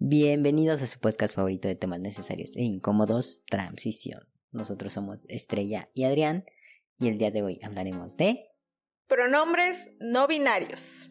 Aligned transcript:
Bienvenidos 0.00 0.80
a 0.80 0.86
su 0.86 1.00
podcast 1.00 1.34
favorito 1.34 1.66
de 1.66 1.74
temas 1.74 1.98
necesarios 1.98 2.56
e 2.56 2.62
incómodos, 2.62 3.42
Transición. 3.46 4.28
Nosotros 4.52 4.92
somos 4.92 5.26
Estrella 5.28 5.90
y 5.92 6.04
Adrián 6.04 6.44
y 7.00 7.08
el 7.08 7.18
día 7.18 7.32
de 7.32 7.42
hoy 7.42 7.58
hablaremos 7.64 8.16
de 8.16 8.46
pronombres 9.08 9.90
no 9.98 10.28
binarios. 10.28 11.10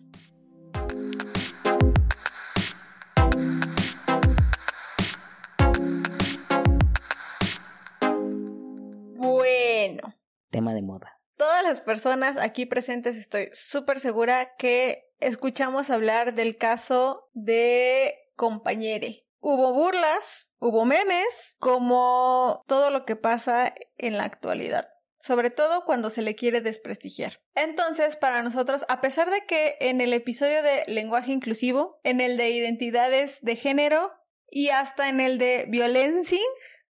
Bueno. 9.18 10.16
Tema 10.50 10.74
de 10.74 10.82
moda. 10.82 11.20
Todas 11.36 11.62
las 11.62 11.82
personas 11.82 12.38
aquí 12.38 12.66
presentes 12.66 13.18
estoy 13.18 13.50
súper 13.52 14.00
segura 14.00 14.56
que 14.58 15.12
escuchamos 15.20 15.90
hablar 15.90 16.36
del 16.36 16.56
caso 16.56 17.30
de 17.34 18.27
compañere. 18.38 19.28
Hubo 19.40 19.74
burlas, 19.74 20.54
hubo 20.60 20.86
memes, 20.86 21.56
como 21.60 22.64
todo 22.68 22.90
lo 22.90 23.04
que 23.04 23.18
pasa 23.18 23.76
en 23.98 24.18
la 24.18 24.24
actualidad 24.24 24.88
sobre 25.20 25.50
todo 25.50 25.84
cuando 25.84 26.10
se 26.10 26.22
le 26.22 26.36
quiere 26.36 26.62
desprestigiar. 26.62 27.42
Entonces, 27.54 28.16
para 28.16 28.44
nosotros, 28.44 28.86
a 28.88 29.02
pesar 29.02 29.30
de 29.30 29.46
que 29.46 29.76
en 29.82 30.00
el 30.00 30.14
episodio 30.14 30.64
de 30.64 30.86
lenguaje 30.88 31.34
inclusivo, 31.34 32.00
en 32.04 32.22
el 32.22 32.38
de 32.38 32.50
identidades 32.52 33.40
de 33.42 33.58
género 33.58 34.14
y 34.50 34.70
hasta 34.70 35.10
en 35.10 35.20
el 35.20 35.38
de 35.38 35.66
violencia, 35.68 36.40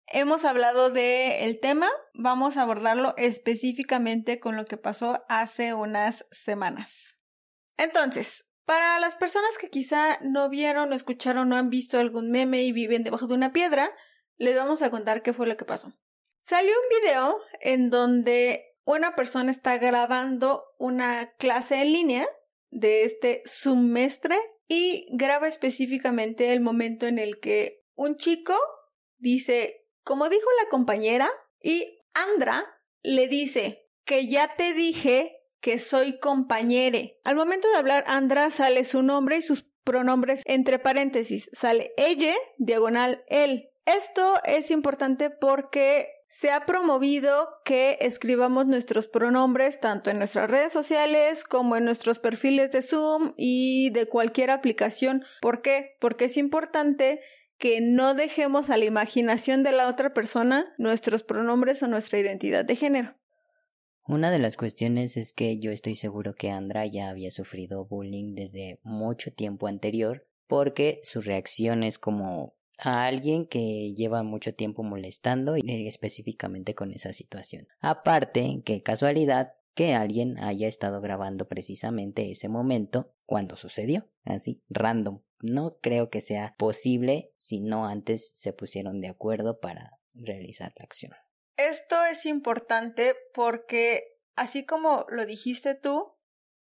hemos 0.07 0.45
hablado 0.45 0.91
del 0.91 1.59
tema, 1.59 1.89
vamos 2.15 2.57
a 2.57 2.63
abordarlo 2.63 3.15
específicamente 3.17 4.39
con 4.39 4.57
lo 4.57 4.65
que 4.65 4.77
pasó 4.77 5.25
hace 5.29 5.75
unas 5.75 6.27
semanas. 6.31 7.17
Entonces, 7.77 8.47
para 8.71 9.01
las 9.01 9.17
personas 9.17 9.59
que 9.59 9.69
quizá 9.69 10.21
no 10.23 10.49
vieron, 10.49 10.91
no 10.91 10.95
escucharon, 10.95 11.49
no 11.49 11.57
han 11.57 11.71
visto 11.71 11.99
algún 11.99 12.31
meme 12.31 12.63
y 12.63 12.71
viven 12.71 13.03
debajo 13.03 13.27
de 13.27 13.35
una 13.35 13.53
piedra, 13.53 13.93
les 14.37 14.55
vamos 14.55 14.81
a 14.81 14.93
contar 14.93 15.25
qué 15.25 15.33
fue 15.33 15.49
lo 15.49 15.57
que 15.57 15.65
pasó. 15.65 15.93
Salió 16.39 16.71
un 16.71 17.01
video 17.03 17.37
en 17.59 17.91
donde 17.91 18.77
una 18.85 19.17
persona 19.17 19.51
está 19.51 19.77
grabando 19.79 20.67
una 20.79 21.33
clase 21.33 21.83
en 21.83 21.93
línea 21.93 22.29
de 22.71 23.03
este 23.03 23.43
semestre 23.45 24.39
y 24.69 25.09
graba 25.11 25.49
específicamente 25.49 26.53
el 26.53 26.61
momento 26.61 27.09
en 27.09 27.19
el 27.19 27.41
que 27.41 27.83
un 27.97 28.19
chico 28.19 28.55
dice, 29.19 29.85
como 30.05 30.29
dijo 30.29 30.47
la 30.63 30.71
compañera, 30.71 31.29
y 31.61 32.05
Andra 32.15 32.65
le 33.03 33.27
dice 33.27 33.91
que 34.05 34.29
ya 34.29 34.55
te 34.55 34.75
dije 34.75 35.40
que 35.61 35.79
soy 35.79 36.19
compañere. 36.19 37.19
Al 37.25 37.37
momento 37.37 37.69
de 37.69 37.77
hablar 37.77 38.05
Andra 38.07 38.51
sale 38.51 38.85
su 38.85 39.03
nombre 39.03 39.39
y 39.39 39.43
sus 39.43 39.63
pronombres 39.85 40.43
entre 40.47 40.79
paréntesis. 40.79 41.51
Sale 41.53 41.93
ella, 41.97 42.35
diagonal 42.59 43.25
él. 43.29 43.71
Esto 43.87 44.37
es 44.45 44.71
importante 44.71 45.31
porque 45.31 46.09
se 46.29 46.53
ha 46.53 46.65
promovido 46.65 47.49
que 47.65 47.99
escribamos 48.01 48.67
nuestros 48.67 49.09
pronombres 49.09 49.81
tanto 49.81 50.11
en 50.11 50.19
nuestras 50.19 50.49
redes 50.49 50.73
sociales 50.73 51.43
como 51.43 51.77
en 51.77 51.85
nuestros 51.85 52.21
perfiles 52.21 52.71
de 52.71 52.83
Zoom 52.83 53.33
y 53.37 53.91
de 53.91 54.07
cualquier 54.07 54.53
aplicación. 54.53 55.25
¿Por 55.43 55.61
qué? 55.61 55.97
Porque 55.99 56.27
es 56.27 56.37
importante 56.37 57.21
que 57.59 57.81
no 57.81 58.15
dejemos 58.15 58.71
a 58.71 58.77
la 58.77 58.85
imaginación 58.85 59.63
de 59.65 59.73
la 59.73 59.89
otra 59.89 60.15
persona 60.15 60.73
nuestros 60.79 61.25
pronombres 61.25 61.83
o 61.83 61.89
nuestra 61.89 62.21
identidad 62.21 62.65
de 62.65 62.77
género. 62.77 63.20
Una 64.11 64.33
de 64.33 64.41
las 64.41 64.57
cuestiones 64.57 65.17
es 65.17 65.33
que 65.33 65.61
yo 65.61 65.71
estoy 65.71 65.95
seguro 65.95 66.35
que 66.35 66.51
Andra 66.51 66.85
ya 66.85 67.11
había 67.11 67.31
sufrido 67.31 67.85
bullying 67.85 68.35
desde 68.35 68.81
mucho 68.83 69.33
tiempo 69.33 69.69
anterior 69.69 70.27
porque 70.49 70.99
sus 71.05 71.27
reacciones 71.27 72.01
como 72.01 72.57
a 72.77 73.05
alguien 73.05 73.47
que 73.47 73.95
lleva 73.95 74.25
mucho 74.25 74.53
tiempo 74.53 74.83
molestando 74.83 75.57
y 75.57 75.87
específicamente 75.87 76.75
con 76.75 76.91
esa 76.91 77.13
situación. 77.13 77.69
Aparte, 77.79 78.63
qué 78.65 78.83
casualidad 78.83 79.53
que 79.75 79.95
alguien 79.95 80.41
haya 80.41 80.67
estado 80.67 81.01
grabando 81.01 81.47
precisamente 81.47 82.33
ese 82.33 82.49
momento 82.49 83.15
cuando 83.27 83.55
sucedió, 83.55 84.09
así, 84.25 84.61
random. 84.71 85.21
No 85.41 85.77
creo 85.81 86.11
que 86.11 86.21
sea 86.21 86.57
posible 86.59 87.31
si 87.37 87.61
no 87.61 87.87
antes 87.87 88.33
se 88.35 88.53
pusieron 88.53 89.01
de 89.01 89.07
acuerdo 89.07 89.61
para 89.61 90.01
realizar 90.17 90.73
la 90.77 90.83
acción. 90.83 91.13
Esto 91.57 92.05
es 92.05 92.27
importante 92.27 93.17
porque, 93.35 94.19
así 94.35 94.65
como 94.65 95.07
lo 95.09 95.27
dijiste 95.27 95.75
tú, 95.75 96.15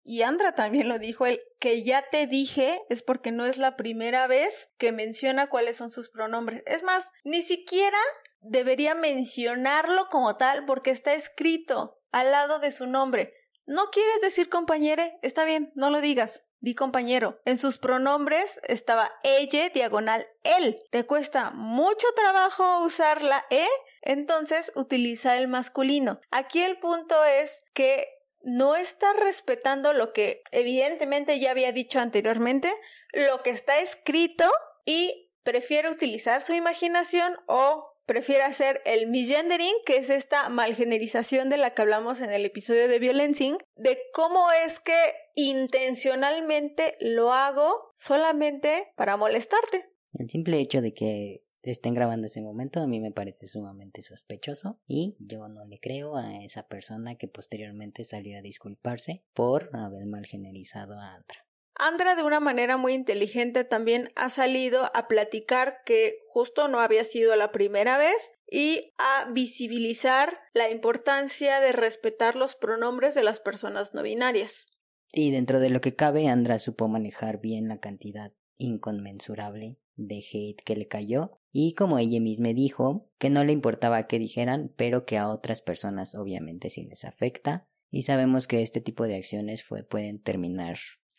y 0.03 0.21
Andra 0.21 0.55
también 0.55 0.87
lo 0.87 0.99
dijo, 0.99 1.25
el 1.25 1.41
que 1.59 1.83
ya 1.83 2.01
te 2.09 2.27
dije 2.27 2.81
es 2.89 3.03
porque 3.03 3.31
no 3.31 3.45
es 3.45 3.57
la 3.57 3.75
primera 3.75 4.25
vez 4.25 4.69
que 4.77 4.93
menciona 4.93 5.49
cuáles 5.49 5.75
son 5.75 5.91
sus 5.91 6.09
pronombres. 6.09 6.63
Es 6.65 6.81
más, 6.83 7.11
ni 7.25 7.43
siquiera 7.43 7.97
debería 8.39 8.95
mencionarlo 8.95 10.07
como 10.09 10.37
tal 10.37 10.65
porque 10.65 10.91
está 10.91 11.13
escrito 11.13 11.99
al 12.11 12.31
lado 12.31 12.59
de 12.59 12.71
su 12.71 12.87
nombre. 12.87 13.33
¿No 13.65 13.89
quieres 13.91 14.21
decir 14.21 14.47
compañere? 14.47 15.19
Está 15.23 15.43
bien, 15.43 15.73
no 15.75 15.89
lo 15.89 15.99
digas. 15.99 16.41
Di 16.59 16.73
compañero. 16.73 17.41
En 17.43 17.57
sus 17.57 17.77
pronombres 17.77 18.61
estaba 18.63 19.11
ella, 19.23 19.69
diagonal, 19.69 20.25
él. 20.43 20.81
Te 20.89 21.05
cuesta 21.05 21.51
mucho 21.51 22.07
trabajo 22.15 22.83
usar 22.85 23.21
la 23.21 23.45
E 23.49 23.67
entonces 24.07 24.71
utiliza 24.73 25.35
el 25.35 25.49
masculino. 25.49 26.21
Aquí 26.31 26.63
el 26.63 26.79
punto 26.79 27.15
es 27.25 27.61
que 27.73 28.07
no 28.41 28.77
está 28.77 29.11
respetando 29.11 29.91
lo 29.91 30.13
que 30.13 30.41
evidentemente 30.51 31.39
ya 31.39 31.51
había 31.51 31.73
dicho 31.73 31.99
anteriormente, 31.99 32.73
lo 33.11 33.43
que 33.43 33.49
está 33.49 33.81
escrito 33.81 34.49
y 34.85 35.29
prefiere 35.43 35.89
utilizar 35.89 36.41
su 36.41 36.53
imaginación 36.53 37.35
o 37.47 37.97
prefiere 38.05 38.43
hacer 38.43 38.81
el 38.85 39.07
misgendering, 39.07 39.75
que 39.85 39.97
es 39.97 40.09
esta 40.09 40.47
malgenerización 40.47 41.49
de 41.49 41.57
la 41.57 41.73
que 41.73 41.81
hablamos 41.81 42.21
en 42.21 42.31
el 42.31 42.45
episodio 42.45 42.87
de 42.87 42.99
Violencing, 42.99 43.57
de 43.75 43.99
cómo 44.13 44.49
es 44.65 44.79
que 44.79 44.95
intencionalmente 45.35 46.95
lo 47.01 47.33
hago 47.33 47.91
solamente 47.95 48.93
para 48.95 49.17
molestarte. 49.17 49.89
El 50.13 50.29
simple 50.29 50.59
hecho 50.59 50.81
de 50.81 50.93
que 50.93 51.43
estén 51.63 51.93
grabando 51.93 52.27
ese 52.27 52.41
momento 52.41 52.79
a 52.79 52.87
mí 52.87 52.99
me 52.99 53.11
parece 53.11 53.47
sumamente 53.47 54.01
sospechoso 54.01 54.79
y 54.87 55.17
yo 55.19 55.47
no 55.47 55.65
le 55.65 55.79
creo 55.79 56.15
a 56.15 56.43
esa 56.43 56.67
persona 56.67 57.15
que 57.15 57.27
posteriormente 57.27 58.03
salió 58.03 58.37
a 58.37 58.41
disculparse 58.41 59.23
por 59.33 59.69
haber 59.75 60.05
mal 60.05 60.25
generizado 60.25 60.99
a 60.99 61.15
Andra. 61.15 61.47
Andra 61.79 62.15
de 62.15 62.23
una 62.23 62.39
manera 62.39 62.75
muy 62.77 62.93
inteligente 62.93 63.63
también 63.63 64.11
ha 64.15 64.29
salido 64.29 64.89
a 64.95 65.07
platicar 65.07 65.83
que 65.85 66.19
justo 66.27 66.67
no 66.67 66.79
había 66.79 67.03
sido 67.03 67.35
la 67.35 67.51
primera 67.51 67.99
vez 67.99 68.31
y 68.49 68.93
a 68.97 69.29
visibilizar 69.31 70.39
la 70.53 70.71
importancia 70.71 71.59
de 71.59 71.71
respetar 71.73 72.35
los 72.35 72.55
pronombres 72.55 73.13
de 73.13 73.23
las 73.23 73.39
personas 73.39 73.93
no 73.93 74.01
binarias. 74.01 74.65
Y 75.13 75.31
dentro 75.31 75.59
de 75.59 75.69
lo 75.69 75.79
que 75.79 75.95
cabe, 75.95 76.27
Andra 76.27 76.57
supo 76.57 76.87
manejar 76.87 77.39
bien 77.39 77.67
la 77.67 77.79
cantidad 77.79 78.33
inconmensurable 78.57 79.77
de 79.97 80.23
hate 80.31 80.61
que 80.63 80.75
le 80.75 80.87
cayó 80.87 81.39
y 81.51 81.73
como 81.73 81.99
ella 81.99 82.21
misma 82.21 82.49
dijo 82.49 83.09
que 83.17 83.29
no 83.29 83.43
le 83.43 83.51
importaba 83.51 84.07
qué 84.07 84.19
dijeran 84.19 84.71
pero 84.75 85.05
que 85.05 85.17
a 85.17 85.27
otras 85.27 85.61
personas 85.61 86.15
obviamente 86.15 86.69
sí 86.69 86.83
les 86.83 87.03
afecta 87.03 87.67
y 87.89 88.03
sabemos 88.03 88.47
que 88.47 88.61
este 88.61 88.81
tipo 88.81 89.05
de 89.05 89.15
acciones 89.15 89.65
pueden 89.89 90.21
terminar 90.21 90.77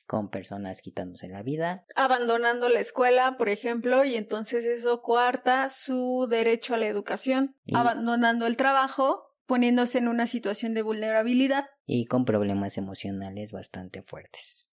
con 0.08 0.30
personas 0.30 0.80
quitándose 0.80 1.28
la 1.28 1.42
vida. 1.42 1.84
Abandonando 1.94 2.68
la 2.70 2.80
escuela, 2.80 3.36
por 3.36 3.50
ejemplo, 3.50 4.04
y 4.04 4.14
entonces 4.14 4.64
eso 4.64 5.02
coarta 5.02 5.68
su 5.68 6.26
derecho 6.28 6.74
a 6.74 6.78
la 6.78 6.86
educación. 6.86 7.56
Abandonando 7.74 8.46
el 8.46 8.56
trabajo, 8.56 9.34
poniéndose 9.46 9.98
en 9.98 10.08
una 10.08 10.26
situación 10.26 10.72
de 10.72 10.82
vulnerabilidad. 10.82 11.66
Y 11.84 12.06
con 12.06 12.24
problemas 12.24 12.78
emocionales 12.78 13.52
bastante 13.52 14.02
fuertes. 14.02 14.67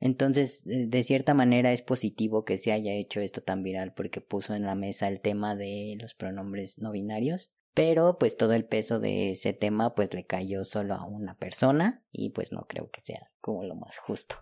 Entonces, 0.00 0.62
de 0.64 1.02
cierta 1.02 1.34
manera 1.34 1.72
es 1.72 1.82
positivo 1.82 2.44
que 2.44 2.56
se 2.56 2.72
haya 2.72 2.92
hecho 2.92 3.20
esto 3.20 3.42
tan 3.42 3.62
viral 3.62 3.92
porque 3.94 4.20
puso 4.20 4.54
en 4.54 4.64
la 4.64 4.74
mesa 4.74 5.08
el 5.08 5.20
tema 5.20 5.54
de 5.56 5.96
los 6.00 6.14
pronombres 6.14 6.78
no 6.78 6.90
binarios, 6.90 7.50
pero 7.74 8.18
pues 8.18 8.36
todo 8.36 8.54
el 8.54 8.64
peso 8.64 8.98
de 8.98 9.30
ese 9.30 9.52
tema 9.52 9.94
pues 9.94 10.12
le 10.14 10.24
cayó 10.24 10.64
solo 10.64 10.94
a 10.94 11.04
una 11.04 11.36
persona 11.36 12.04
y 12.10 12.30
pues 12.30 12.50
no 12.50 12.66
creo 12.66 12.90
que 12.90 13.00
sea 13.00 13.30
como 13.40 13.62
lo 13.64 13.74
más 13.74 13.98
justo. 13.98 14.36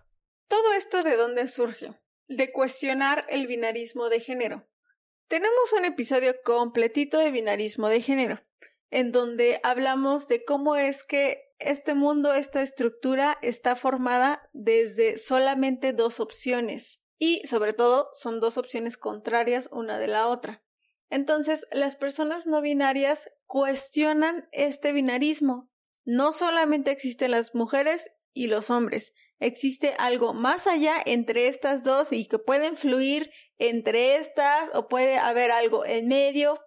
¿Todo 0.47 0.73
esto 0.73 1.03
de 1.03 1.15
dónde 1.15 1.47
surge? 1.47 1.93
de 2.29 2.51
cuestionar 2.51 3.25
el 3.27 3.47
binarismo 3.47 4.07
de 4.09 4.19
género. 4.19 4.69
Tenemos 5.27 5.73
un 5.77 5.85
episodio 5.85 6.35
completito 6.43 7.17
de 7.17 7.31
binarismo 7.31 7.89
de 7.89 8.01
género, 8.01 8.41
en 8.91 9.11
donde 9.11 9.59
hablamos 9.63 10.27
de 10.27 10.43
cómo 10.43 10.75
es 10.75 11.03
que 11.03 11.53
este 11.59 11.93
mundo, 11.93 12.33
esta 12.33 12.61
estructura 12.61 13.37
está 13.41 13.75
formada 13.75 14.49
desde 14.53 15.17
solamente 15.17 15.93
dos 15.93 16.19
opciones 16.19 17.01
y 17.17 17.45
sobre 17.47 17.73
todo 17.73 18.09
son 18.13 18.39
dos 18.39 18.57
opciones 18.57 18.97
contrarias 18.97 19.69
una 19.71 19.99
de 19.99 20.07
la 20.07 20.27
otra. 20.27 20.63
Entonces, 21.09 21.67
las 21.71 21.95
personas 21.95 22.47
no 22.47 22.61
binarias 22.61 23.29
cuestionan 23.45 24.47
este 24.51 24.91
binarismo. 24.93 25.69
No 26.05 26.33
solamente 26.33 26.91
existen 26.91 27.31
las 27.31 27.53
mujeres 27.53 28.11
y 28.33 28.47
los 28.47 28.69
hombres, 28.69 29.13
existe 29.39 29.95
algo 29.97 30.33
más 30.33 30.67
allá 30.67 30.95
entre 31.05 31.47
estas 31.47 31.83
dos 31.83 32.11
y 32.13 32.25
que 32.25 32.39
pueden 32.39 32.77
fluir 32.77 33.31
entre 33.57 34.15
estas 34.15 34.69
o 34.73 34.87
puede 34.87 35.17
haber 35.17 35.51
algo 35.51 35.85
en 35.85 36.07
medio. 36.07 36.59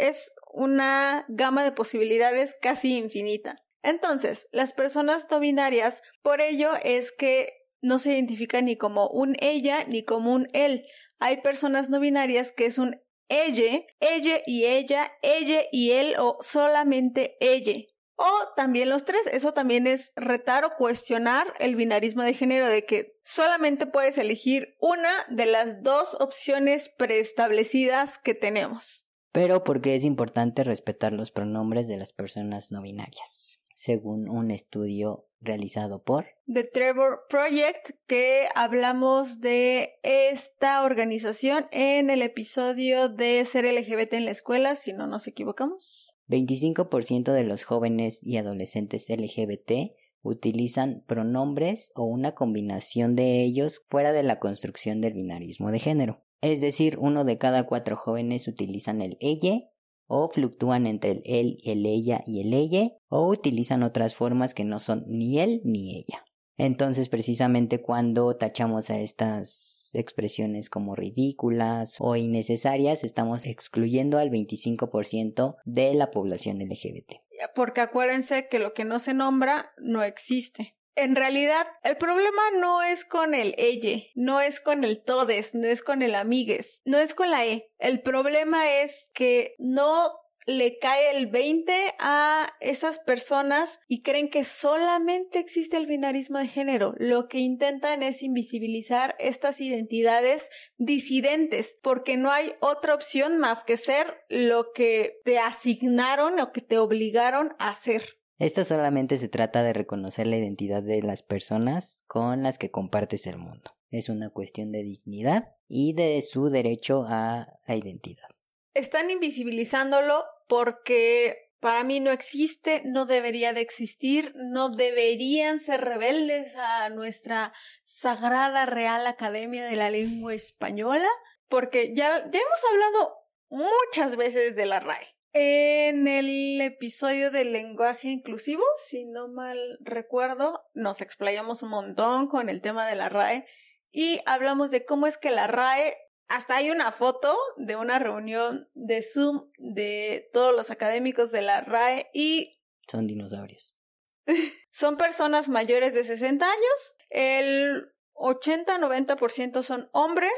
Es 0.00 0.32
una 0.52 1.24
gama 1.28 1.62
de 1.62 1.72
posibilidades 1.72 2.56
casi 2.60 2.96
infinita. 2.96 3.62
Entonces, 3.82 4.46
las 4.52 4.72
personas 4.72 5.26
no 5.30 5.40
binarias, 5.40 6.02
por 6.22 6.40
ello 6.40 6.72
es 6.82 7.12
que 7.12 7.60
no 7.82 7.98
se 7.98 8.12
identifican 8.12 8.66
ni 8.66 8.76
como 8.76 9.08
un 9.08 9.36
ella 9.40 9.84
ni 9.84 10.04
como 10.04 10.34
un 10.34 10.48
él. 10.52 10.86
Hay 11.18 11.38
personas 11.38 11.88
no 11.88 12.00
binarias 12.00 12.52
que 12.52 12.66
es 12.66 12.78
un 12.78 13.00
ella, 13.28 13.84
ella 14.00 14.42
y 14.44 14.64
ella, 14.64 15.12
ella 15.22 15.62
y 15.70 15.92
él 15.92 16.16
o 16.18 16.36
solamente 16.40 17.36
ella. 17.40 17.86
O 18.16 18.30
también 18.54 18.90
los 18.90 19.04
tres. 19.04 19.22
Eso 19.32 19.54
también 19.54 19.86
es 19.86 20.12
retar 20.14 20.64
o 20.64 20.74
cuestionar 20.76 21.54
el 21.58 21.74
binarismo 21.74 22.22
de 22.22 22.34
género 22.34 22.66
de 22.66 22.84
que 22.84 23.18
solamente 23.24 23.86
puedes 23.86 24.18
elegir 24.18 24.76
una 24.78 25.10
de 25.30 25.46
las 25.46 25.82
dos 25.82 26.16
opciones 26.20 26.90
preestablecidas 26.98 28.18
que 28.18 28.34
tenemos. 28.34 29.06
Pero 29.32 29.64
porque 29.64 29.94
es 29.94 30.04
importante 30.04 30.64
respetar 30.64 31.12
los 31.12 31.30
pronombres 31.30 31.88
de 31.88 31.96
las 31.96 32.12
personas 32.12 32.70
no 32.70 32.82
binarias 32.82 33.60
según 33.80 34.28
un 34.28 34.50
estudio 34.50 35.26
realizado 35.40 36.02
por 36.02 36.26
The 36.52 36.64
Trevor 36.64 37.20
Project, 37.30 37.92
que 38.06 38.46
hablamos 38.54 39.40
de 39.40 39.94
esta 40.02 40.84
organización 40.84 41.66
en 41.72 42.10
el 42.10 42.20
episodio 42.20 43.08
de 43.08 43.42
ser 43.46 43.64
LGBT 43.64 44.12
en 44.12 44.26
la 44.26 44.32
escuela, 44.32 44.76
si 44.76 44.92
no 44.92 45.06
nos 45.06 45.26
equivocamos. 45.26 46.14
25% 46.28 47.32
de 47.32 47.44
los 47.44 47.64
jóvenes 47.64 48.22
y 48.22 48.36
adolescentes 48.36 49.08
LGBT 49.08 49.92
utilizan 50.20 51.02
pronombres 51.06 51.90
o 51.94 52.04
una 52.04 52.34
combinación 52.34 53.16
de 53.16 53.42
ellos 53.42 53.82
fuera 53.88 54.12
de 54.12 54.24
la 54.24 54.38
construcción 54.40 55.00
del 55.00 55.14
binarismo 55.14 55.70
de 55.70 55.78
género. 55.78 56.22
Es 56.40 56.60
decir, 56.60 56.96
uno 56.98 57.24
de 57.24 57.38
cada 57.38 57.64
cuatro 57.64 57.96
jóvenes 57.96 58.48
utilizan 58.48 59.02
el 59.02 59.16
ella 59.20 59.60
o 60.06 60.28
fluctúan 60.28 60.86
entre 60.86 61.12
el 61.12 61.22
él, 61.24 61.58
el 61.64 61.86
ella 61.86 62.22
y 62.26 62.40
el 62.40 62.52
ella, 62.52 62.90
o 63.08 63.28
utilizan 63.28 63.82
otras 63.82 64.14
formas 64.14 64.54
que 64.54 64.64
no 64.64 64.80
son 64.80 65.04
ni 65.06 65.38
él 65.38 65.60
ni 65.64 65.96
ella. 65.96 66.24
Entonces, 66.56 67.08
precisamente 67.08 67.80
cuando 67.80 68.36
tachamos 68.36 68.90
a 68.90 68.98
estas 68.98 69.90
expresiones 69.94 70.68
como 70.68 70.94
ridículas 70.94 71.96
o 72.00 72.16
innecesarias, 72.16 73.02
estamos 73.04 73.46
excluyendo 73.46 74.18
al 74.18 74.30
25% 74.30 75.56
de 75.64 75.94
la 75.94 76.10
población 76.10 76.58
LGBT. 76.58 77.14
Porque 77.54 77.80
acuérdense 77.80 78.48
que 78.50 78.58
lo 78.58 78.74
que 78.74 78.84
no 78.84 78.98
se 78.98 79.14
nombra 79.14 79.72
no 79.78 80.02
existe. 80.02 80.76
En 80.96 81.16
realidad, 81.16 81.66
el 81.82 81.96
problema 81.96 82.42
no 82.58 82.82
es 82.82 83.04
con 83.04 83.34
el 83.34 83.54
ella, 83.58 84.02
no 84.14 84.40
es 84.40 84.60
con 84.60 84.84
el 84.84 85.02
todes, 85.02 85.54
no 85.54 85.66
es 85.66 85.82
con 85.82 86.02
el 86.02 86.14
amigues, 86.14 86.82
no 86.84 86.98
es 86.98 87.14
con 87.14 87.30
la 87.30 87.46
e. 87.46 87.70
El 87.78 88.02
problema 88.02 88.70
es 88.80 89.08
que 89.14 89.54
no 89.58 90.20
le 90.46 90.78
cae 90.78 91.16
el 91.16 91.26
20 91.26 91.72
a 91.98 92.56
esas 92.60 92.98
personas 92.98 93.78
y 93.88 94.02
creen 94.02 94.30
que 94.30 94.44
solamente 94.44 95.38
existe 95.38 95.76
el 95.76 95.86
binarismo 95.86 96.38
de 96.38 96.48
género. 96.48 96.94
Lo 96.98 97.28
que 97.28 97.38
intentan 97.38 98.02
es 98.02 98.22
invisibilizar 98.22 99.16
estas 99.18 99.60
identidades 99.60 100.50
disidentes, 100.76 101.76
porque 101.82 102.16
no 102.16 102.32
hay 102.32 102.54
otra 102.60 102.94
opción 102.94 103.38
más 103.38 103.64
que 103.64 103.76
ser 103.76 104.24
lo 104.28 104.72
que 104.72 105.20
te 105.24 105.38
asignaron 105.38 106.40
o 106.40 106.52
que 106.52 106.62
te 106.62 106.78
obligaron 106.78 107.54
a 107.58 107.74
ser. 107.74 108.19
Esto 108.40 108.64
solamente 108.64 109.18
se 109.18 109.28
trata 109.28 109.62
de 109.62 109.74
reconocer 109.74 110.26
la 110.26 110.38
identidad 110.38 110.82
de 110.82 111.02
las 111.02 111.22
personas 111.22 112.04
con 112.06 112.42
las 112.42 112.56
que 112.56 112.70
compartes 112.70 113.26
el 113.26 113.36
mundo. 113.36 113.76
Es 113.90 114.08
una 114.08 114.30
cuestión 114.30 114.72
de 114.72 114.82
dignidad 114.82 115.56
y 115.68 115.92
de 115.92 116.22
su 116.22 116.48
derecho 116.48 117.04
a 117.06 117.48
la 117.66 117.76
identidad. 117.76 118.30
Están 118.72 119.10
invisibilizándolo 119.10 120.24
porque 120.48 121.50
para 121.60 121.84
mí 121.84 122.00
no 122.00 122.10
existe, 122.10 122.80
no 122.86 123.04
debería 123.04 123.52
de 123.52 123.60
existir, 123.60 124.32
no 124.36 124.70
deberían 124.70 125.60
ser 125.60 125.82
rebeldes 125.82 126.56
a 126.56 126.88
nuestra 126.88 127.52
sagrada 127.84 128.64
Real 128.64 129.06
Academia 129.06 129.66
de 129.66 129.76
la 129.76 129.90
Lengua 129.90 130.32
Española, 130.32 131.10
porque 131.48 131.92
ya, 131.94 132.08
ya 132.30 132.40
hemos 132.40 132.60
hablado 132.72 133.16
muchas 133.50 134.16
veces 134.16 134.56
de 134.56 134.64
la 134.64 134.80
RAE. 134.80 135.19
En 135.32 136.08
el 136.08 136.60
episodio 136.60 137.30
del 137.30 137.52
lenguaje 137.52 138.08
inclusivo, 138.08 138.64
si 138.88 139.04
no 139.04 139.28
mal 139.28 139.78
recuerdo, 139.80 140.60
nos 140.74 141.00
explayamos 141.00 141.62
un 141.62 141.70
montón 141.70 142.26
con 142.26 142.48
el 142.48 142.60
tema 142.60 142.84
de 142.88 142.96
la 142.96 143.08
RAE 143.08 143.46
y 143.92 144.20
hablamos 144.26 144.72
de 144.72 144.84
cómo 144.84 145.06
es 145.06 145.18
que 145.18 145.30
la 145.30 145.46
RAE, 145.46 145.96
hasta 146.26 146.56
hay 146.56 146.70
una 146.70 146.90
foto 146.90 147.36
de 147.58 147.76
una 147.76 148.00
reunión 148.00 148.68
de 148.74 149.02
Zoom 149.02 149.52
de 149.58 150.28
todos 150.32 150.52
los 150.54 150.70
académicos 150.70 151.30
de 151.30 151.42
la 151.42 151.60
RAE 151.60 152.10
y... 152.12 152.60
Son 152.88 153.06
dinosaurios. 153.06 153.78
son 154.72 154.96
personas 154.96 155.48
mayores 155.48 155.94
de 155.94 156.02
60 156.02 156.44
años, 156.44 156.96
el 157.08 157.92
80-90% 158.14 159.62
son 159.62 159.88
hombres 159.92 160.32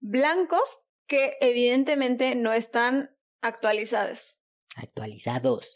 blancos 0.00 0.82
que 1.06 1.36
evidentemente 1.40 2.34
no 2.34 2.52
están 2.52 3.11
actualizadas. 3.42 4.38
Actualizados. 4.76 5.74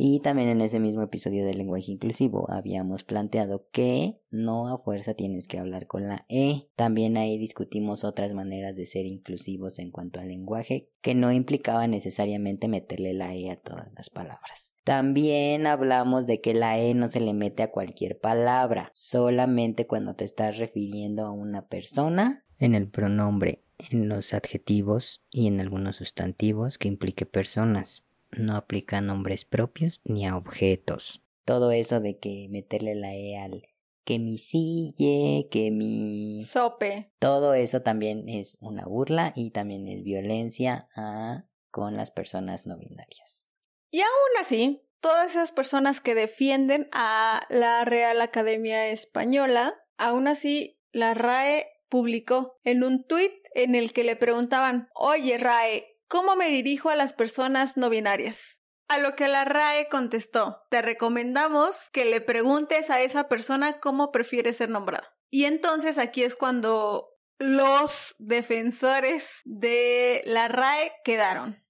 Y 0.00 0.20
también 0.20 0.48
en 0.48 0.60
ese 0.60 0.78
mismo 0.78 1.02
episodio 1.02 1.44
del 1.44 1.58
lenguaje 1.58 1.90
inclusivo 1.90 2.48
habíamos 2.52 3.02
planteado 3.02 3.66
que 3.72 4.20
no 4.30 4.72
a 4.72 4.78
fuerza 4.78 5.14
tienes 5.14 5.48
que 5.48 5.58
hablar 5.58 5.88
con 5.88 6.06
la 6.06 6.24
E. 6.28 6.68
También 6.76 7.16
ahí 7.16 7.36
discutimos 7.36 8.04
otras 8.04 8.32
maneras 8.32 8.76
de 8.76 8.86
ser 8.86 9.06
inclusivos 9.06 9.80
en 9.80 9.90
cuanto 9.90 10.20
al 10.20 10.28
lenguaje 10.28 10.88
que 11.00 11.16
no 11.16 11.32
implicaba 11.32 11.88
necesariamente 11.88 12.68
meterle 12.68 13.12
la 13.12 13.34
E 13.34 13.50
a 13.50 13.56
todas 13.56 13.92
las 13.96 14.08
palabras. 14.08 14.72
También 14.84 15.66
hablamos 15.66 16.26
de 16.26 16.40
que 16.40 16.54
la 16.54 16.78
E 16.78 16.94
no 16.94 17.08
se 17.08 17.20
le 17.20 17.34
mete 17.34 17.64
a 17.64 17.72
cualquier 17.72 18.20
palabra, 18.20 18.92
solamente 18.94 19.88
cuando 19.88 20.14
te 20.14 20.24
estás 20.24 20.58
refiriendo 20.58 21.26
a 21.26 21.32
una 21.32 21.66
persona 21.66 22.44
en 22.60 22.76
el 22.76 22.88
pronombre 22.88 23.64
en 23.78 24.08
los 24.08 24.34
adjetivos 24.34 25.22
y 25.30 25.46
en 25.46 25.60
algunos 25.60 25.96
sustantivos 25.96 26.78
que 26.78 26.88
implique 26.88 27.26
personas. 27.26 28.04
No 28.30 28.56
aplica 28.56 28.98
a 28.98 29.00
nombres 29.00 29.44
propios 29.44 30.00
ni 30.04 30.26
a 30.26 30.36
objetos. 30.36 31.22
Todo 31.44 31.70
eso 31.72 32.00
de 32.00 32.18
que 32.18 32.48
meterle 32.50 32.94
la 32.94 33.14
E 33.14 33.38
al 33.38 33.62
que 34.08 34.18
mi 34.18 34.38
sille, 34.38 35.48
que 35.50 35.70
mi 35.70 36.42
sope. 36.44 37.12
Todo 37.18 37.52
eso 37.52 37.82
también 37.82 38.26
es 38.26 38.56
una 38.60 38.86
burla 38.86 39.34
y 39.36 39.50
también 39.50 39.86
es 39.86 40.02
violencia 40.02 40.88
a, 40.96 41.44
con 41.70 41.94
las 41.94 42.10
personas 42.10 42.66
no 42.66 42.78
binarias. 42.78 43.50
Y 43.90 44.00
aún 44.00 44.40
así, 44.40 44.82
todas 45.00 45.32
esas 45.32 45.52
personas 45.52 46.00
que 46.00 46.14
defienden 46.14 46.88
a 46.92 47.42
la 47.50 47.84
Real 47.84 48.22
Academia 48.22 48.88
Española, 48.88 49.74
aún 49.98 50.26
así 50.26 50.78
la 50.92 51.12
RAE 51.12 51.66
publicó 51.90 52.58
en 52.64 52.84
un 52.84 53.04
tuit 53.04 53.32
en 53.54 53.74
el 53.74 53.92
que 53.92 54.04
le 54.04 54.16
preguntaban, 54.16 54.88
oye 54.94 55.38
RAE, 55.38 55.98
¿cómo 56.08 56.36
me 56.36 56.48
dirijo 56.48 56.90
a 56.90 56.96
las 56.96 57.12
personas 57.12 57.76
no 57.76 57.90
binarias? 57.90 58.58
A 58.88 58.98
lo 58.98 59.14
que 59.14 59.28
la 59.28 59.44
RAE 59.44 59.88
contestó, 59.88 60.62
te 60.70 60.80
recomendamos 60.82 61.76
que 61.92 62.04
le 62.04 62.20
preguntes 62.20 62.90
a 62.90 63.02
esa 63.02 63.28
persona 63.28 63.80
cómo 63.80 64.10
prefiere 64.10 64.52
ser 64.52 64.70
nombrada. 64.70 65.14
Y 65.30 65.44
entonces 65.44 65.98
aquí 65.98 66.22
es 66.22 66.34
cuando 66.34 67.10
los 67.38 68.16
defensores 68.18 69.40
de 69.44 70.22
la 70.24 70.48
RAE 70.48 70.92
quedaron. 71.04 71.62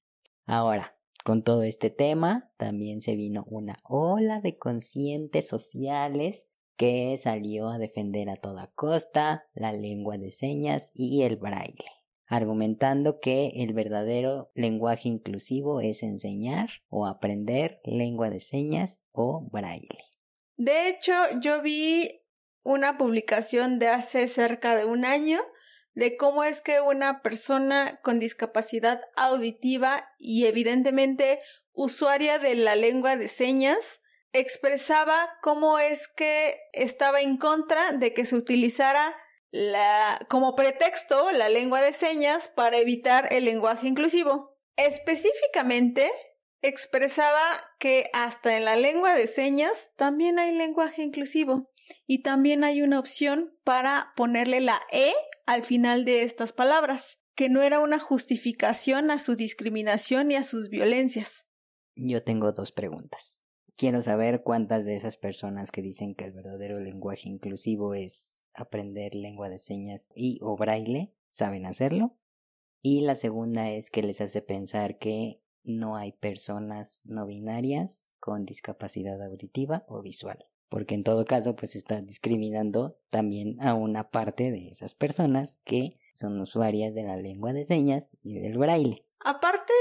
Ahora, 0.46 0.96
con 1.24 1.42
todo 1.42 1.62
este 1.62 1.90
tema, 1.90 2.50
también 2.56 3.02
se 3.02 3.16
vino 3.16 3.44
una 3.48 3.74
ola 3.82 4.40
de 4.40 4.56
conscientes 4.56 5.48
sociales 5.48 6.47
que 6.78 7.16
salió 7.18 7.68
a 7.68 7.78
defender 7.78 8.30
a 8.30 8.36
toda 8.36 8.70
costa 8.74 9.46
la 9.52 9.72
lengua 9.72 10.16
de 10.16 10.30
señas 10.30 10.92
y 10.94 11.24
el 11.24 11.36
braille, 11.36 11.90
argumentando 12.26 13.18
que 13.18 13.52
el 13.56 13.74
verdadero 13.74 14.50
lenguaje 14.54 15.08
inclusivo 15.08 15.80
es 15.80 16.04
enseñar 16.04 16.70
o 16.88 17.06
aprender 17.06 17.80
lengua 17.84 18.30
de 18.30 18.38
señas 18.38 19.02
o 19.10 19.48
braille. 19.50 20.04
De 20.56 20.88
hecho, 20.88 21.12
yo 21.40 21.60
vi 21.62 22.22
una 22.62 22.96
publicación 22.96 23.78
de 23.80 23.88
hace 23.88 24.28
cerca 24.28 24.76
de 24.76 24.84
un 24.84 25.04
año 25.04 25.40
de 25.94 26.16
cómo 26.16 26.44
es 26.44 26.60
que 26.60 26.80
una 26.80 27.22
persona 27.22 27.98
con 28.04 28.20
discapacidad 28.20 29.00
auditiva 29.16 30.08
y 30.16 30.46
evidentemente 30.46 31.40
usuaria 31.72 32.38
de 32.38 32.54
la 32.54 32.76
lengua 32.76 33.16
de 33.16 33.28
señas 33.28 34.00
expresaba 34.32 35.38
cómo 35.42 35.78
es 35.78 36.08
que 36.08 36.58
estaba 36.72 37.20
en 37.20 37.36
contra 37.36 37.92
de 37.92 38.12
que 38.12 38.26
se 38.26 38.36
utilizara 38.36 39.16
la, 39.50 40.24
como 40.28 40.54
pretexto 40.54 41.32
la 41.32 41.48
lengua 41.48 41.80
de 41.80 41.92
señas 41.92 42.48
para 42.48 42.78
evitar 42.78 43.32
el 43.32 43.44
lenguaje 43.44 43.88
inclusivo. 43.88 44.56
Específicamente, 44.76 46.10
expresaba 46.62 47.40
que 47.78 48.10
hasta 48.12 48.56
en 48.56 48.64
la 48.64 48.76
lengua 48.76 49.14
de 49.14 49.26
señas 49.26 49.90
también 49.96 50.38
hay 50.38 50.52
lenguaje 50.52 51.02
inclusivo 51.02 51.70
y 52.06 52.22
también 52.22 52.64
hay 52.64 52.82
una 52.82 52.98
opción 52.98 53.56
para 53.64 54.12
ponerle 54.16 54.60
la 54.60 54.80
E 54.92 55.14
al 55.46 55.64
final 55.64 56.04
de 56.04 56.22
estas 56.22 56.52
palabras, 56.52 57.18
que 57.34 57.48
no 57.48 57.62
era 57.62 57.80
una 57.80 57.98
justificación 57.98 59.10
a 59.10 59.18
su 59.18 59.34
discriminación 59.34 60.30
y 60.30 60.36
a 60.36 60.42
sus 60.42 60.68
violencias. 60.68 61.46
Yo 61.94 62.22
tengo 62.22 62.52
dos 62.52 62.72
preguntas. 62.72 63.40
Quiero 63.78 64.02
saber 64.02 64.42
cuántas 64.42 64.84
de 64.84 64.96
esas 64.96 65.16
personas 65.16 65.70
que 65.70 65.82
dicen 65.82 66.16
que 66.16 66.24
el 66.24 66.32
verdadero 66.32 66.80
lenguaje 66.80 67.28
inclusivo 67.28 67.94
es 67.94 68.44
aprender 68.52 69.14
lengua 69.14 69.48
de 69.48 69.58
señas 69.58 70.12
y 70.16 70.40
o 70.42 70.56
braille 70.56 71.14
saben 71.30 71.64
hacerlo. 71.64 72.16
Y 72.82 73.02
la 73.02 73.14
segunda 73.14 73.70
es 73.70 73.92
que 73.92 74.02
les 74.02 74.20
hace 74.20 74.42
pensar 74.42 74.98
que 74.98 75.40
no 75.62 75.96
hay 75.96 76.10
personas 76.10 77.02
no 77.04 77.24
binarias 77.24 78.12
con 78.18 78.44
discapacidad 78.44 79.22
auditiva 79.22 79.84
o 79.86 80.02
visual 80.02 80.44
porque 80.68 80.94
en 80.94 81.04
todo 81.04 81.24
caso 81.24 81.56
pues 81.56 81.76
está 81.76 82.00
discriminando 82.00 82.98
también 83.10 83.56
a 83.60 83.74
una 83.74 84.10
parte 84.10 84.50
de 84.50 84.68
esas 84.68 84.94
personas 84.94 85.60
que 85.64 85.98
son 86.14 86.40
usuarias 86.40 86.94
de 86.94 87.04
la 87.04 87.16
lengua 87.16 87.52
de 87.52 87.64
señas 87.64 88.10
y 88.22 88.38
del 88.38 88.58
braille. 88.58 89.04
Aparte, 89.20 89.72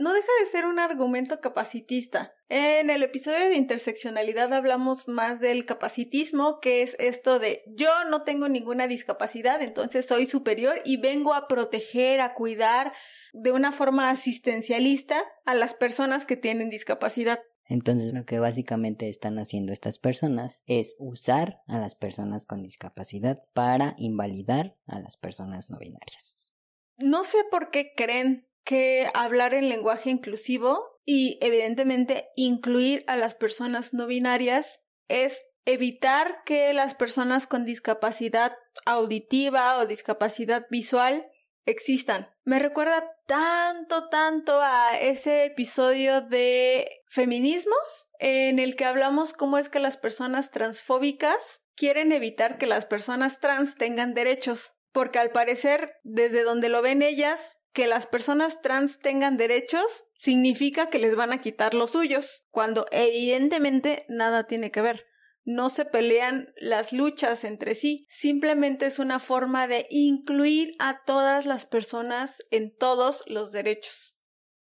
no 0.00 0.14
deja 0.14 0.28
de 0.42 0.50
ser 0.50 0.64
un 0.64 0.78
argumento 0.78 1.42
capacitista. 1.42 2.32
En 2.48 2.88
el 2.88 3.02
episodio 3.02 3.50
de 3.50 3.56
interseccionalidad 3.56 4.50
hablamos 4.54 5.06
más 5.08 5.40
del 5.40 5.66
capacitismo, 5.66 6.58
que 6.58 6.80
es 6.80 6.96
esto 6.98 7.38
de 7.38 7.62
yo 7.66 7.90
no 8.08 8.22
tengo 8.22 8.48
ninguna 8.48 8.88
discapacidad, 8.88 9.60
entonces 9.60 10.06
soy 10.06 10.24
superior 10.24 10.80
y 10.86 10.96
vengo 10.96 11.34
a 11.34 11.48
proteger, 11.48 12.22
a 12.22 12.32
cuidar 12.32 12.94
de 13.34 13.52
una 13.52 13.72
forma 13.72 14.08
asistencialista 14.08 15.22
a 15.44 15.54
las 15.54 15.74
personas 15.74 16.24
que 16.24 16.36
tienen 16.36 16.70
discapacidad. 16.70 17.40
Entonces 17.66 18.14
lo 18.14 18.24
que 18.24 18.40
básicamente 18.40 19.10
están 19.10 19.38
haciendo 19.38 19.70
estas 19.70 19.98
personas 19.98 20.64
es 20.66 20.96
usar 20.98 21.60
a 21.68 21.78
las 21.78 21.94
personas 21.94 22.46
con 22.46 22.62
discapacidad 22.62 23.44
para 23.52 23.96
invalidar 23.98 24.78
a 24.86 24.98
las 24.98 25.18
personas 25.18 25.68
no 25.68 25.78
binarias. 25.78 26.54
No 26.96 27.22
sé 27.22 27.38
por 27.50 27.70
qué 27.70 27.92
creen 27.94 28.49
que 28.64 29.08
hablar 29.14 29.54
en 29.54 29.68
lenguaje 29.68 30.10
inclusivo 30.10 31.00
y 31.04 31.38
evidentemente 31.40 32.28
incluir 32.36 33.04
a 33.06 33.16
las 33.16 33.34
personas 33.34 33.92
no 33.94 34.06
binarias 34.06 34.80
es 35.08 35.42
evitar 35.64 36.42
que 36.44 36.72
las 36.72 36.94
personas 36.94 37.46
con 37.46 37.64
discapacidad 37.64 38.56
auditiva 38.86 39.78
o 39.78 39.86
discapacidad 39.86 40.66
visual 40.70 41.30
existan. 41.66 42.30
Me 42.44 42.58
recuerda 42.58 43.16
tanto, 43.26 44.08
tanto 44.08 44.60
a 44.60 44.98
ese 44.98 45.44
episodio 45.44 46.22
de 46.22 47.02
feminismos 47.06 48.08
en 48.18 48.58
el 48.58 48.76
que 48.76 48.84
hablamos 48.84 49.32
cómo 49.32 49.58
es 49.58 49.68
que 49.68 49.78
las 49.78 49.96
personas 49.96 50.50
transfóbicas 50.50 51.60
quieren 51.76 52.12
evitar 52.12 52.58
que 52.58 52.66
las 52.66 52.86
personas 52.86 53.40
trans 53.40 53.74
tengan 53.74 54.14
derechos, 54.14 54.72
porque 54.92 55.18
al 55.18 55.30
parecer, 55.30 55.94
desde 56.02 56.42
donde 56.42 56.68
lo 56.68 56.82
ven 56.82 57.02
ellas, 57.02 57.56
que 57.72 57.86
las 57.86 58.06
personas 58.06 58.60
trans 58.60 58.98
tengan 58.98 59.36
derechos 59.36 60.04
significa 60.14 60.90
que 60.90 60.98
les 60.98 61.14
van 61.14 61.32
a 61.32 61.40
quitar 61.40 61.74
los 61.74 61.92
suyos, 61.92 62.46
cuando 62.50 62.86
evidentemente 62.90 64.04
nada 64.08 64.46
tiene 64.46 64.70
que 64.70 64.82
ver 64.82 65.10
no 65.44 65.70
se 65.70 65.84
pelean 65.84 66.52
las 66.56 66.92
luchas 66.92 67.44
entre 67.44 67.74
sí, 67.74 68.06
simplemente 68.10 68.86
es 68.86 68.98
una 68.98 69.18
forma 69.18 69.66
de 69.66 69.86
incluir 69.90 70.74
a 70.78 71.02
todas 71.04 71.46
las 71.46 71.66
personas 71.66 72.42
en 72.50 72.74
todos 72.76 73.24
los 73.26 73.52
derechos. 73.52 74.14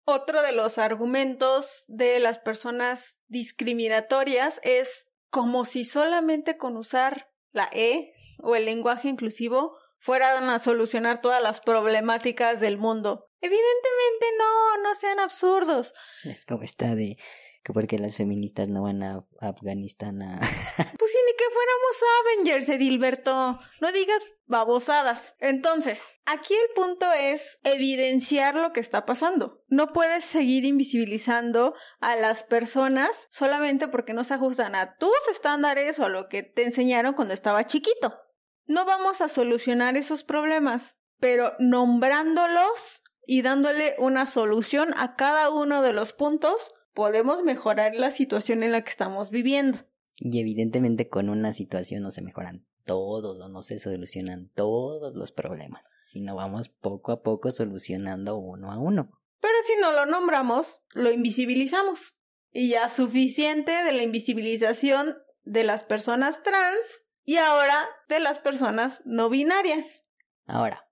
Otro 0.05 0.43
de 0.43 0.53
los 0.53 0.79
argumentos 0.79 1.85
de 1.89 2.19
las 2.21 2.39
personas 2.39 3.17
discriminatorias 3.29 4.61
es 4.63 5.09
como 5.31 5.65
si 5.65 5.85
solamente 5.85 6.57
con 6.57 6.77
usar 6.77 7.31
la 7.53 7.71
E 7.73 8.13
o 8.39 8.55
el 8.55 8.67
lenguaje 8.67 9.09
inclusivo 9.09 9.77
fueran 10.05 10.51
a 10.51 10.59
solucionar 10.59 11.23
todas 11.23 11.43
las 11.43 11.61
problemáticas 11.61 12.61
del 12.61 12.77
mundo. 12.77 13.31
Evidentemente 13.41 14.27
no, 14.39 14.83
no 14.83 14.95
sean 15.01 15.19
absurdos. 15.19 15.95
Es 16.25 16.45
como 16.45 16.63
está 16.63 16.95
de 16.95 17.17
que 17.65 17.73
porque 17.73 17.99
las 17.99 18.15
feministas 18.15 18.69
no 18.69 18.83
van 18.83 19.03
a 19.03 19.25
Afganistán 19.41 20.21
a... 20.21 20.39
pues 20.99 21.11
sí, 21.11 21.19
ni 21.27 21.33
que 21.39 21.45
fuéramos 21.55 22.03
Avengers, 22.21 22.69
Edilberto. 22.69 23.59
No 23.81 23.93
digas 23.93 24.23
babosadas. 24.45 25.35
Entonces, 25.41 26.03
aquí 26.27 26.53
el 26.53 26.75
punto 26.75 27.11
es 27.15 27.59
evidenciar 27.65 28.57
lo 28.57 28.75
que 28.75 28.81
está 28.81 29.07
pasando. 29.07 29.65
No 29.69 29.95
puedes 29.95 30.27
seguir 30.27 30.67
invisibilizando 30.67 31.75
a 32.01 32.17
las 32.17 32.45
personas 32.45 33.27
solamente 33.31 33.89
porque 33.89 34.13
no 34.13 34.23
se 34.23 34.35
ajustan 34.35 34.75
a 34.75 34.99
tus 34.99 35.17
estándares 35.33 35.99
o 35.99 36.05
a 36.05 36.11
lo 36.11 36.29
que 36.29 36.43
te 36.43 36.65
enseñaron 36.65 37.15
cuando 37.15 37.33
estaba 37.33 37.65
chiquito. 37.65 38.24
No 38.67 38.85
vamos 38.85 39.21
a 39.21 39.29
solucionar 39.29 39.97
esos 39.97 40.25
problemas, 40.25 40.97
pero 41.19 41.53
nombrándolos 41.59 43.03
y 43.27 43.43
dándole 43.43 43.95
una 43.99 44.27
solución 44.27 44.95
a 44.97 45.17
cada 45.17 45.51
uno 45.51 45.83
de 45.83 45.93
los 45.93 46.13
puntos 46.13 46.73
podemos 46.95 47.43
mejorar 47.43 47.95
la 47.95 48.11
situación 48.11 48.63
en 48.63 48.73
la 48.73 48.83
que 48.83 48.91
estamos 48.91 49.31
viviendo. 49.31 49.79
Y 50.17 50.39
evidentemente 50.41 51.09
con 51.09 51.29
una 51.29 51.53
situación 51.53 52.03
no 52.03 52.11
se 52.11 52.23
mejoran 52.23 52.67
todos 52.85 53.41
o 53.41 53.49
no 53.49 53.63
se 53.63 53.79
solucionan 53.79 54.51
todos 54.55 55.15
los 55.15 55.33
problemas, 55.33 55.97
sino 56.05 56.37
vamos 56.37 56.69
poco 56.69 57.13
a 57.13 57.23
poco 57.23 57.51
solucionando 57.51 58.37
uno 58.37 58.71
a 58.71 58.79
uno. 58.79 59.11
Pero 59.41 59.55
si 59.67 59.81
no 59.81 59.93
lo 59.93 60.07
nombramos, 60.07 60.81
lo 60.93 61.11
invisibilizamos. 61.11 62.17
Y 62.53 62.71
ya 62.71 62.89
suficiente 62.89 63.73
de 63.73 63.93
la 63.93 64.03
invisibilización 64.03 65.17
de 65.43 65.65
las 65.65 65.83
personas 65.83 66.43
trans 66.43 67.04
y 67.25 67.37
ahora 67.37 67.87
de 68.09 68.21
las 68.21 68.39
personas 68.39 69.03
no 69.05 69.29
binarias. 69.29 70.05
Ahora, 70.47 70.89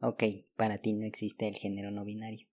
ok, 0.00 0.24
para 0.56 0.78
ti 0.78 0.92
no 0.92 1.06
existe 1.06 1.48
el 1.48 1.56
género 1.56 1.90
no 1.90 2.04
binario. 2.04 2.48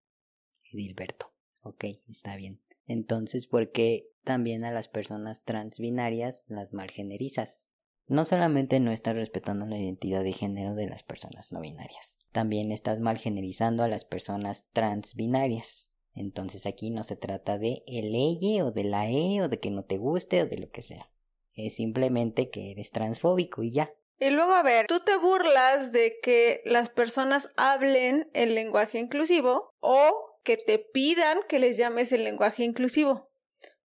Edilberto, 0.72 1.34
ok, 1.64 1.86
está 2.08 2.36
bien. 2.36 2.62
Entonces, 2.86 3.48
¿por 3.48 3.72
qué 3.72 4.12
también 4.24 4.64
a 4.64 4.72
las 4.72 4.88
personas 4.88 5.44
transbinarias 5.44 6.46
las 6.48 6.74
malgenerizas? 6.74 7.72
No 8.08 8.24
solamente 8.24 8.80
no 8.80 8.92
estás 8.92 9.16
respetando 9.16 9.66
la 9.66 9.80
identidad 9.80 10.24
de 10.24 10.34
género 10.34 10.76
de 10.76 10.88
las 10.88 11.02
personas 11.02 11.52
no 11.52 11.62
binarias, 11.62 12.20
también 12.32 12.72
estás 12.72 13.00
malgenerizando 13.00 13.82
a 13.82 13.88
las 13.88 14.06
personas 14.06 14.68
transbinarias. 14.74 15.90
Entonces 16.14 16.68
aquí 16.68 16.92
no 16.92 17.04
se 17.04 17.16
trata 17.16 17.58
de 17.58 17.84
el 17.88 18.14
ella 18.14 18.66
o 18.66 18.72
de 18.72 18.84
la 18.84 19.10
E 19.10 19.42
o 19.42 19.50
de 19.50 19.60
que 19.60 19.72
no 19.72 19.84
te 19.84 19.98
guste 19.98 20.44
o 20.44 20.46
de 20.46 20.58
lo 20.58 20.70
que 20.70 20.84
sea. 20.84 21.10
Es 21.56 21.76
simplemente 21.76 22.50
que 22.50 22.72
eres 22.72 22.92
transfóbico 22.92 23.64
y 23.64 23.72
ya. 23.72 23.94
Y 24.20 24.30
luego, 24.30 24.54
a 24.54 24.64
ver, 24.64 24.88
tú 24.88 25.02
te 25.02 25.18
burlas 25.18 25.92
de 25.92 26.20
que 26.22 26.62
las 26.66 26.90
personas 26.90 27.50
hablen 27.58 28.30
el 28.34 28.56
lenguaje 28.56 28.98
inclusivo 28.98 29.74
o 29.80 30.40
que 30.44 30.58
te 30.58 30.80
pidan 30.80 31.40
que 31.50 31.60
les 31.60 31.76
llames 31.76 32.12
el 32.12 32.24
lenguaje 32.24 32.64
inclusivo. 32.64 33.30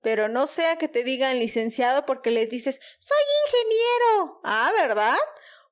Pero 0.02 0.28
no 0.28 0.48
sea 0.48 0.78
que 0.78 0.88
te 0.88 1.04
digan 1.04 1.40
licenciado 1.40 2.06
porque 2.06 2.32
les 2.32 2.50
dices, 2.50 2.80
soy 3.00 3.18
ingeniero. 3.46 4.42
Ah, 4.44 4.72
¿verdad? 4.78 5.18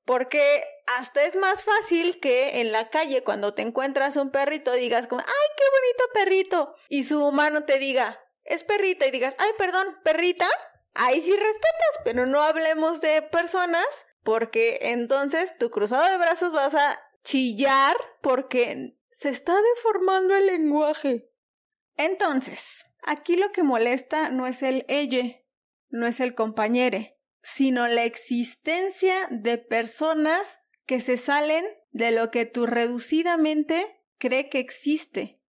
Porque 0.06 0.64
hasta 0.98 1.26
es 1.26 1.36
más 1.36 1.64
fácil 1.64 2.20
que 2.20 2.62
en 2.62 2.72
la 2.72 2.90
calle 2.90 3.24
cuando 3.24 3.54
te 3.54 3.62
encuentras 3.62 4.16
un 4.16 4.32
perrito 4.32 4.72
digas 4.74 5.08
como, 5.08 5.22
ay, 5.22 5.50
qué 5.58 5.64
bonito 5.72 6.14
perrito. 6.14 6.76
Y 6.90 7.04
su 7.06 7.26
humano 7.26 7.66
te 7.66 7.80
diga, 7.80 8.22
es 8.44 8.64
perrita 8.64 9.08
y 9.08 9.12
digas, 9.12 9.36
ay, 9.40 9.52
perdón, 9.58 9.98
perrita. 10.04 10.48
Ahí 10.96 11.22
sí 11.22 11.32
respetas, 11.32 12.02
pero 12.04 12.26
no 12.26 12.42
hablemos 12.42 13.02
de 13.02 13.22
personas 13.22 13.86
porque 14.24 14.80
entonces 14.82 15.56
tu 15.58 15.70
cruzado 15.70 16.10
de 16.10 16.18
brazos 16.18 16.52
vas 16.52 16.74
a 16.74 17.00
chillar 17.24 17.96
porque 18.22 18.98
se 19.12 19.30
está 19.30 19.56
deformando 19.76 20.36
el 20.36 20.48
lenguaje. 20.48 21.30
Entonces, 21.98 22.86
aquí 23.04 23.36
lo 23.36 23.52
que 23.52 23.64
molesta 23.64 24.30
no 24.30 24.48
es 24.48 24.64
el 24.64 24.86
ella, 24.88 25.42
no 25.90 26.08
es 26.08 26.20
el 26.22 26.34
compañere, 26.34 27.20
sino 27.44 27.88
la 27.88 28.06
existencia 28.06 29.28
de 29.30 29.58
personas 29.58 30.60
que 30.86 31.02
se 31.02 31.18
salen 31.18 31.66
de 31.92 32.12
lo 32.12 32.32
que 32.32 32.46
tu 32.46 32.66
reducidamente 32.66 34.02
cree 34.18 34.50
que 34.50 34.60
existe. 34.60 35.42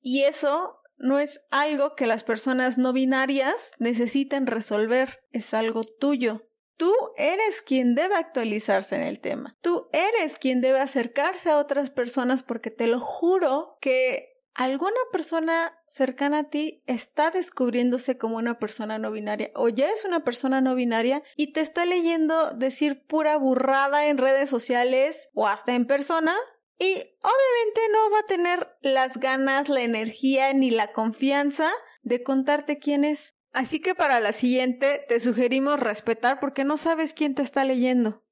Y 0.00 0.24
eso 0.24 0.79
no 1.00 1.18
es 1.18 1.40
algo 1.50 1.96
que 1.96 2.06
las 2.06 2.22
personas 2.22 2.78
no 2.78 2.92
binarias 2.92 3.72
necesiten 3.78 4.46
resolver, 4.46 5.20
es 5.32 5.54
algo 5.54 5.84
tuyo. 5.84 6.46
Tú 6.76 6.94
eres 7.16 7.62
quien 7.62 7.94
debe 7.94 8.14
actualizarse 8.14 8.96
en 8.96 9.02
el 9.02 9.20
tema. 9.20 9.56
Tú 9.60 9.88
eres 9.92 10.38
quien 10.38 10.60
debe 10.60 10.78
acercarse 10.78 11.50
a 11.50 11.58
otras 11.58 11.90
personas 11.90 12.42
porque 12.42 12.70
te 12.70 12.86
lo 12.86 13.00
juro 13.00 13.76
que 13.80 14.30
alguna 14.54 14.96
persona 15.12 15.78
cercana 15.86 16.38
a 16.40 16.50
ti 16.50 16.82
está 16.86 17.30
descubriéndose 17.30 18.18
como 18.18 18.36
una 18.36 18.58
persona 18.58 18.98
no 18.98 19.10
binaria 19.10 19.50
o 19.54 19.68
ya 19.68 19.90
es 19.90 20.04
una 20.04 20.24
persona 20.24 20.60
no 20.60 20.74
binaria 20.74 21.22
y 21.36 21.52
te 21.52 21.60
está 21.60 21.86
leyendo 21.86 22.50
decir 22.52 23.04
pura 23.06 23.36
burrada 23.36 24.06
en 24.06 24.18
redes 24.18 24.50
sociales 24.50 25.28
o 25.34 25.46
hasta 25.46 25.74
en 25.74 25.86
persona 25.86 26.34
y 26.80 26.94
obviamente 26.94 27.80
no 27.92 28.10
va 28.10 28.20
a 28.20 28.26
tener 28.26 28.68
las 28.80 29.18
ganas, 29.18 29.68
la 29.68 29.82
energía 29.82 30.54
ni 30.54 30.70
la 30.70 30.92
confianza 30.92 31.68
de 32.02 32.22
contarte 32.22 32.78
quién 32.78 33.04
es. 33.04 33.34
Así 33.52 33.80
que 33.80 33.94
para 33.94 34.18
la 34.20 34.32
siguiente 34.32 35.04
te 35.06 35.20
sugerimos 35.20 35.78
respetar 35.78 36.40
porque 36.40 36.64
no 36.64 36.78
sabes 36.78 37.12
quién 37.12 37.34
te 37.34 37.42
está 37.42 37.64
leyendo. 37.64 38.24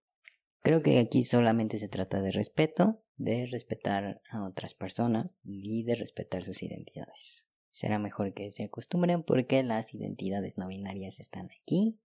Creo 0.63 0.83
que 0.83 0.99
aquí 0.99 1.23
solamente 1.23 1.77
se 1.77 1.89
trata 1.89 2.23
de 2.23 2.31
respeto, 2.31 3.05
de 3.17 3.47
respetar 3.47 4.23
a 4.31 4.43
otras 4.45 4.73
personas 4.73 5.41
y 5.45 5.85
de 5.85 5.95
respetar 5.95 6.43
sus 6.43 6.63
identidades. 6.63 7.45
Será 7.71 7.99
mejor 7.99 8.33
que 8.33 8.51
se 8.51 8.65
acostumbren 8.65 9.25
porque 9.25 9.63
las 9.63 9.93
identidades 9.93 10.57
no 10.57 10.69
binarias 10.69 11.21
están 11.21 11.51
aquí 11.61 12.01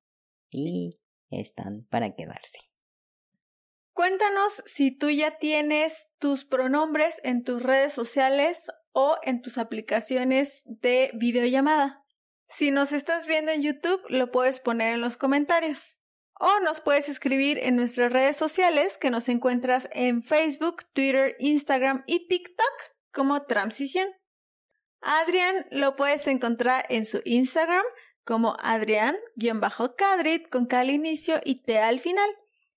y 0.50 1.00
están 1.30 1.88
para 1.90 2.14
quedarse. 2.16 2.73
Cuéntanos 3.94 4.64
si 4.66 4.92
tú 4.92 5.10
ya 5.12 5.38
tienes 5.38 6.08
tus 6.18 6.46
pronombres 6.46 7.22
en 7.24 7.44
tus 7.44 7.62
redes 7.62 7.94
sociales 7.94 8.72
o 8.92 9.18
en 9.22 9.42
tus 9.42 9.58
aplicaciones 9.60 10.64
de 10.66 11.12
videollamada. 11.14 12.04
Si 12.50 12.72
nos 12.72 12.92
estás 12.92 13.28
viendo 13.28 13.52
en 13.52 13.62
YouTube, 13.62 14.02
lo 14.10 14.32
puedes 14.32 14.60
poner 14.60 14.96
en 14.96 15.02
los 15.02 15.16
comentarios. 15.18 16.00
O 16.40 16.60
nos 16.62 16.82
puedes 16.82 17.08
escribir 17.08 17.60
en 17.60 17.76
nuestras 17.76 18.12
redes 18.12 18.36
sociales 18.36 18.98
que 18.98 19.12
nos 19.12 19.30
encuentras 19.30 19.88
en 19.92 20.24
Facebook, 20.24 20.86
Twitter, 20.94 21.36
Instagram 21.40 22.04
y 22.08 22.28
TikTok 22.28 22.74
como 23.12 23.44
Transición. 23.44 24.10
Adrián 25.02 25.68
lo 25.70 25.96
puedes 25.96 26.26
encontrar 26.28 26.86
en 26.90 27.06
su 27.06 27.22
Instagram 27.26 27.84
como 28.24 28.58
Adrián-Cadrit 28.60 30.50
con 30.50 30.66
K 30.66 30.80
al 30.80 30.90
inicio 30.90 31.40
y 31.44 31.62
T 31.64 31.78
al 31.78 32.00
final. 32.00 32.30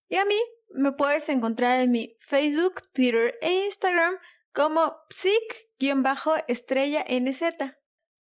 Y 0.09 0.17
a 0.17 0.25
mí 0.25 0.37
me 0.71 0.93
puedes 0.93 1.29
encontrar 1.29 1.81
en 1.81 1.91
mi 1.91 2.17
Facebook, 2.19 2.83
Twitter 2.93 3.37
e 3.41 3.67
Instagram 3.67 4.17
como 4.53 4.97
psic-estrella 5.11 7.05
NZ. 7.09 7.43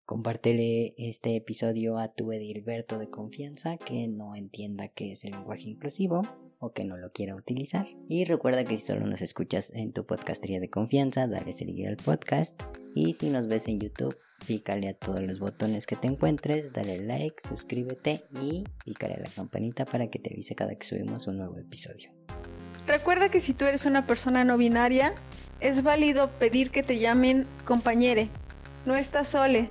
Compártele 0.07 0.95
este 0.99 1.35
episodio 1.35 1.97
a 1.97 2.09
tu 2.09 2.31
Edilberto 2.31 2.99
de 2.99 3.09
confianza 3.09 3.79
que 3.79 4.07
no 4.07 4.37
entienda 4.37 4.89
qué 4.89 5.13
es 5.13 5.25
el 5.25 5.31
lenguaje 5.31 5.71
inclusivo 5.71 6.21
o 6.59 6.73
que 6.73 6.85
no 6.85 6.99
lo 6.99 7.11
quiera 7.11 7.35
utilizar. 7.35 7.89
Y 8.07 8.27
recuerda 8.27 8.65
que 8.65 8.77
si 8.77 8.85
solo 8.85 9.07
nos 9.07 9.23
escuchas 9.23 9.73
en 9.75 9.95
tu 9.95 10.05
podcastería 10.05 10.61
de 10.61 10.69
confianza, 10.69 11.27
dale 11.27 11.55
seguir 11.55 11.89
al 11.89 11.97
podcast. 11.97 12.61
Y 12.95 13.15
si 13.15 13.31
nos 13.31 13.49
ves 13.49 13.67
en 13.67 13.81
YouTube, 13.81 14.15
pícale 14.47 14.89
a 14.89 14.95
todos 14.95 15.23
los 15.23 15.39
botones 15.39 15.87
que 15.87 15.97
te 15.97 16.07
encuentres, 16.07 16.75
dale 16.75 17.03
like, 17.03 17.37
suscríbete 17.41 18.25
y 18.43 18.65
pícale 18.85 19.15
a 19.15 19.21
la 19.21 19.31
campanita 19.35 19.87
para 19.87 20.11
que 20.11 20.19
te 20.19 20.35
avise 20.35 20.55
cada 20.55 20.75
que 20.75 20.87
subimos 20.87 21.27
un 21.29 21.39
nuevo 21.39 21.57
episodio. 21.57 22.11
Recuerda 22.87 23.31
que 23.31 23.41
si 23.41 23.55
tú 23.55 23.65
eres 23.65 23.87
una 23.87 24.07
persona 24.07 24.45
no 24.45 24.59
binaria, 24.59 25.15
es 25.61 25.83
válido 25.83 26.31
pedir 26.39 26.71
que 26.71 26.83
te 26.83 26.99
llamen 26.99 27.47
compañere. 27.65 28.29
No 28.85 28.97
estás 28.97 29.29
sole 29.29 29.71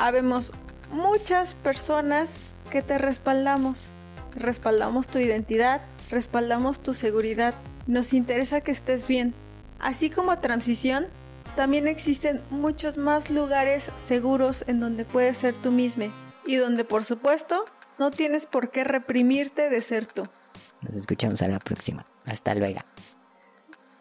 habemos 0.00 0.52
muchas 0.90 1.54
personas 1.54 2.36
que 2.70 2.82
te 2.82 2.98
respaldamos. 2.98 3.92
Respaldamos 4.34 5.08
tu 5.08 5.18
identidad, 5.18 5.82
respaldamos 6.10 6.80
tu 6.80 6.94
seguridad. 6.94 7.54
Nos 7.86 8.12
interesa 8.12 8.62
que 8.62 8.72
estés 8.72 9.06
bien. 9.06 9.34
Así 9.78 10.10
como 10.10 10.38
transición, 10.38 11.06
también 11.56 11.86
existen 11.86 12.40
muchos 12.50 12.96
más 12.96 13.30
lugares 13.30 13.90
seguros 13.96 14.64
en 14.66 14.80
donde 14.80 15.04
puedes 15.04 15.36
ser 15.36 15.54
tú 15.54 15.70
mismo 15.70 16.06
y 16.46 16.56
donde 16.56 16.84
por 16.84 17.04
supuesto 17.04 17.64
no 17.98 18.10
tienes 18.10 18.46
por 18.46 18.70
qué 18.70 18.84
reprimirte 18.84 19.68
de 19.68 19.80
ser 19.82 20.06
tú. 20.06 20.22
Nos 20.80 20.94
escuchamos 20.94 21.42
a 21.42 21.48
la 21.48 21.58
próxima. 21.58 22.06
Hasta 22.24 22.54
luego. 22.54 22.80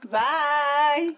Bye. 0.09 1.17